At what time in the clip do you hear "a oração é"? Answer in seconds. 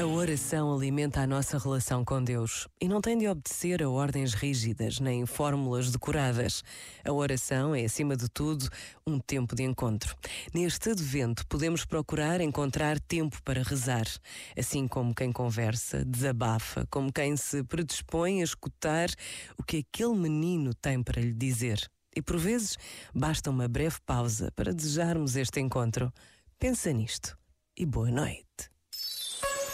7.04-7.84